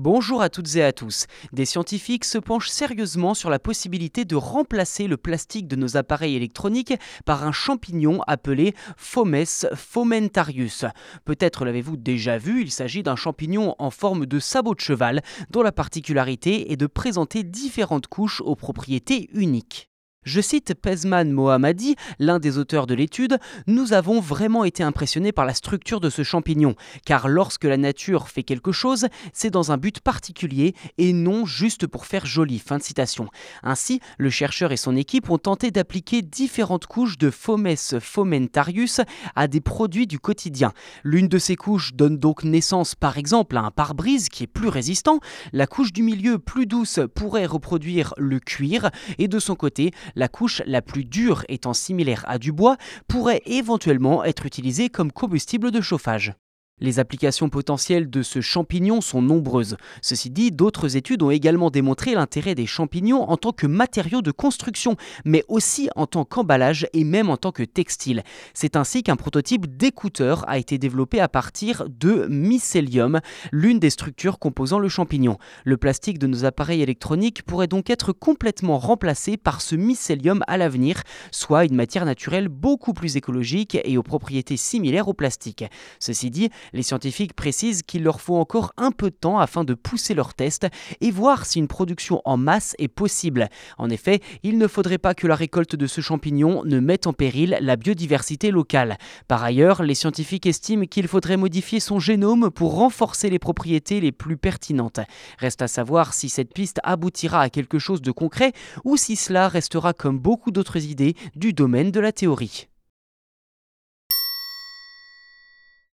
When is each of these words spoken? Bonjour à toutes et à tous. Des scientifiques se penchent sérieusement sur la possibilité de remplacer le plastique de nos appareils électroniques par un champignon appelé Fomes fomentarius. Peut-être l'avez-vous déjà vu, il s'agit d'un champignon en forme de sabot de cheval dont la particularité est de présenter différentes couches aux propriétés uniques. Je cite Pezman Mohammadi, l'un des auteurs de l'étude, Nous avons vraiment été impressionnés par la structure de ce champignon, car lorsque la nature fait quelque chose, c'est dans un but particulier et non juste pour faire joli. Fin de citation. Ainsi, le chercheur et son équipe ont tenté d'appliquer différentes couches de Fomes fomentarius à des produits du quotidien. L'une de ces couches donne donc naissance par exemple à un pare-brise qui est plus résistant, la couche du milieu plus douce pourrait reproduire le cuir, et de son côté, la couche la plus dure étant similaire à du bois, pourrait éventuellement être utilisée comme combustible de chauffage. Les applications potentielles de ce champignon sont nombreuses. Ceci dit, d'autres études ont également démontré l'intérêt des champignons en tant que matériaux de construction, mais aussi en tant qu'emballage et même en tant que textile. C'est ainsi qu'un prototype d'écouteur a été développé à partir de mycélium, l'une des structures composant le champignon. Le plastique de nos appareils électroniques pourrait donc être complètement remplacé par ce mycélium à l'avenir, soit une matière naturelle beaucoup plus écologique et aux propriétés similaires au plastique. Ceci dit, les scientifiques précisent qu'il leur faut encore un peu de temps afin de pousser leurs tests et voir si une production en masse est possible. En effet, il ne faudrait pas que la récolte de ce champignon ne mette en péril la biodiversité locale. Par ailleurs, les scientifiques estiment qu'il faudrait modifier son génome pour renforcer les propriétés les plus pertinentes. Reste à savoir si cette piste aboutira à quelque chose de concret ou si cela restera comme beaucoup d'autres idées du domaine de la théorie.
Bonjour 0.00 0.42
à 0.42 0.48
toutes 0.48 0.76
et 0.76 0.84
à 0.84 0.92
tous. 0.92 1.26
Des 1.52 1.64
scientifiques 1.64 2.24
se 2.24 2.38
penchent 2.38 2.68
sérieusement 2.68 3.34
sur 3.34 3.50
la 3.50 3.58
possibilité 3.58 4.24
de 4.24 4.36
remplacer 4.36 5.08
le 5.08 5.16
plastique 5.16 5.66
de 5.66 5.74
nos 5.74 5.96
appareils 5.96 6.36
électroniques 6.36 6.94
par 7.24 7.42
un 7.42 7.50
champignon 7.50 8.22
appelé 8.28 8.76
Fomes 8.96 9.44
fomentarius. 9.74 10.84
Peut-être 11.24 11.64
l'avez-vous 11.64 11.96
déjà 11.96 12.38
vu, 12.38 12.62
il 12.62 12.70
s'agit 12.70 13.02
d'un 13.02 13.16
champignon 13.16 13.74
en 13.80 13.90
forme 13.90 14.26
de 14.26 14.38
sabot 14.38 14.76
de 14.76 14.80
cheval 14.80 15.20
dont 15.50 15.62
la 15.62 15.72
particularité 15.72 16.70
est 16.70 16.76
de 16.76 16.86
présenter 16.86 17.42
différentes 17.42 18.06
couches 18.06 18.40
aux 18.40 18.54
propriétés 18.54 19.28
uniques. 19.32 19.88
Je 20.28 20.42
cite 20.42 20.74
Pezman 20.74 21.32
Mohammadi, 21.32 21.96
l'un 22.18 22.38
des 22.38 22.58
auteurs 22.58 22.86
de 22.86 22.92
l'étude, 22.92 23.38
Nous 23.66 23.94
avons 23.94 24.20
vraiment 24.20 24.64
été 24.64 24.82
impressionnés 24.82 25.32
par 25.32 25.46
la 25.46 25.54
structure 25.54 26.00
de 26.00 26.10
ce 26.10 26.22
champignon, 26.22 26.74
car 27.06 27.28
lorsque 27.28 27.64
la 27.64 27.78
nature 27.78 28.28
fait 28.28 28.42
quelque 28.42 28.70
chose, 28.70 29.06
c'est 29.32 29.48
dans 29.48 29.72
un 29.72 29.78
but 29.78 30.00
particulier 30.00 30.74
et 30.98 31.14
non 31.14 31.46
juste 31.46 31.86
pour 31.86 32.04
faire 32.04 32.26
joli. 32.26 32.58
Fin 32.58 32.76
de 32.76 32.82
citation. 32.82 33.30
Ainsi, 33.62 34.00
le 34.18 34.28
chercheur 34.28 34.70
et 34.70 34.76
son 34.76 34.96
équipe 34.96 35.30
ont 35.30 35.38
tenté 35.38 35.70
d'appliquer 35.70 36.20
différentes 36.20 36.84
couches 36.84 37.16
de 37.16 37.30
Fomes 37.30 37.74
fomentarius 37.98 39.00
à 39.34 39.48
des 39.48 39.62
produits 39.62 40.06
du 40.06 40.18
quotidien. 40.18 40.74
L'une 41.04 41.28
de 41.28 41.38
ces 41.38 41.56
couches 41.56 41.94
donne 41.94 42.18
donc 42.18 42.44
naissance 42.44 42.94
par 42.94 43.16
exemple 43.16 43.56
à 43.56 43.62
un 43.62 43.70
pare-brise 43.70 44.28
qui 44.28 44.44
est 44.44 44.46
plus 44.46 44.68
résistant, 44.68 45.20
la 45.54 45.66
couche 45.66 45.94
du 45.94 46.02
milieu 46.02 46.38
plus 46.38 46.66
douce 46.66 47.00
pourrait 47.14 47.46
reproduire 47.46 48.12
le 48.18 48.40
cuir, 48.40 48.90
et 49.16 49.26
de 49.26 49.38
son 49.38 49.54
côté, 49.54 49.92
la 50.18 50.28
couche 50.28 50.62
la 50.66 50.82
plus 50.82 51.04
dure 51.04 51.44
étant 51.48 51.72
similaire 51.72 52.24
à 52.28 52.38
du 52.38 52.52
bois, 52.52 52.76
pourrait 53.06 53.42
éventuellement 53.46 54.24
être 54.24 54.44
utilisée 54.44 54.90
comme 54.90 55.12
combustible 55.12 55.70
de 55.70 55.80
chauffage. 55.80 56.34
Les 56.80 56.98
applications 57.00 57.48
potentielles 57.48 58.08
de 58.08 58.22
ce 58.22 58.40
champignon 58.40 59.00
sont 59.00 59.20
nombreuses. 59.20 59.76
Ceci 60.00 60.30
dit, 60.30 60.52
d'autres 60.52 60.96
études 60.96 61.22
ont 61.22 61.30
également 61.30 61.70
démontré 61.70 62.14
l'intérêt 62.14 62.54
des 62.54 62.66
champignons 62.66 63.22
en 63.28 63.36
tant 63.36 63.52
que 63.52 63.66
matériaux 63.66 64.22
de 64.22 64.30
construction, 64.30 64.96
mais 65.24 65.44
aussi 65.48 65.88
en 65.96 66.06
tant 66.06 66.24
qu'emballage 66.24 66.86
et 66.92 67.04
même 67.04 67.30
en 67.30 67.36
tant 67.36 67.50
que 67.50 67.64
textile. 67.64 68.22
C'est 68.54 68.76
ainsi 68.76 69.02
qu'un 69.02 69.16
prototype 69.16 69.76
d'écouteur 69.76 70.48
a 70.48 70.58
été 70.58 70.78
développé 70.78 71.20
à 71.20 71.28
partir 71.28 71.86
de 71.88 72.26
mycélium, 72.28 73.20
l'une 73.50 73.78
des 73.78 73.90
structures 73.90 74.38
composant 74.38 74.78
le 74.78 74.88
champignon. 74.88 75.38
Le 75.64 75.76
plastique 75.76 76.18
de 76.18 76.26
nos 76.26 76.44
appareils 76.44 76.82
électroniques 76.82 77.42
pourrait 77.42 77.66
donc 77.66 77.90
être 77.90 78.12
complètement 78.12 78.78
remplacé 78.78 79.36
par 79.36 79.60
ce 79.60 79.74
mycélium 79.74 80.42
à 80.46 80.56
l'avenir, 80.56 81.02
soit 81.32 81.64
une 81.64 81.74
matière 81.74 82.04
naturelle 82.04 82.48
beaucoup 82.48 82.92
plus 82.92 83.16
écologique 83.16 83.78
et 83.82 83.98
aux 83.98 84.02
propriétés 84.02 84.56
similaires 84.56 85.08
au 85.08 85.14
plastique. 85.14 85.64
Ceci 85.98 86.30
dit, 86.30 86.50
les 86.72 86.82
scientifiques 86.82 87.34
précisent 87.34 87.82
qu'il 87.82 88.02
leur 88.02 88.20
faut 88.20 88.36
encore 88.36 88.72
un 88.76 88.90
peu 88.90 89.10
de 89.10 89.16
temps 89.16 89.38
afin 89.38 89.64
de 89.64 89.74
pousser 89.74 90.14
leurs 90.14 90.34
tests 90.34 90.66
et 91.00 91.10
voir 91.10 91.46
si 91.46 91.58
une 91.58 91.68
production 91.68 92.22
en 92.24 92.36
masse 92.36 92.74
est 92.78 92.88
possible. 92.88 93.48
En 93.78 93.90
effet, 93.90 94.20
il 94.42 94.58
ne 94.58 94.66
faudrait 94.66 94.98
pas 94.98 95.14
que 95.14 95.26
la 95.26 95.34
récolte 95.34 95.76
de 95.76 95.86
ce 95.86 96.00
champignon 96.00 96.62
ne 96.64 96.80
mette 96.80 97.06
en 97.06 97.12
péril 97.12 97.58
la 97.60 97.76
biodiversité 97.76 98.50
locale. 98.50 98.98
Par 99.26 99.42
ailleurs, 99.42 99.82
les 99.82 99.94
scientifiques 99.94 100.46
estiment 100.46 100.86
qu'il 100.86 101.08
faudrait 101.08 101.36
modifier 101.36 101.80
son 101.80 101.98
génome 101.98 102.50
pour 102.50 102.74
renforcer 102.76 103.30
les 103.30 103.38
propriétés 103.38 104.00
les 104.00 104.12
plus 104.12 104.36
pertinentes. 104.36 105.00
Reste 105.38 105.62
à 105.62 105.68
savoir 105.68 106.14
si 106.14 106.28
cette 106.28 106.54
piste 106.54 106.80
aboutira 106.82 107.40
à 107.40 107.50
quelque 107.50 107.78
chose 107.78 108.02
de 108.02 108.10
concret 108.10 108.52
ou 108.84 108.96
si 108.96 109.16
cela 109.16 109.48
restera 109.48 109.92
comme 109.92 110.18
beaucoup 110.18 110.50
d'autres 110.50 110.84
idées 110.84 111.14
du 111.34 111.52
domaine 111.52 111.90
de 111.90 112.00
la 112.00 112.12
théorie. 112.12 112.68